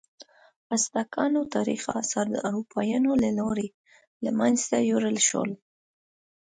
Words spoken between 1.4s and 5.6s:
تاریخي آثار د اروپایانو له لوري له منځه یوړل شول.